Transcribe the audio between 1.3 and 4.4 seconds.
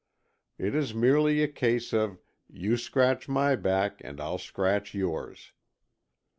a case of "you scratch my back and I'll